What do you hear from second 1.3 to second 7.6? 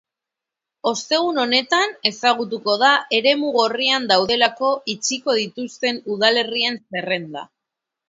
honetan ezagutuko da eremu gorrian daudelako itxiko dituzten udalerrien zerrenda.